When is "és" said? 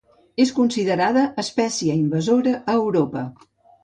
0.43-0.51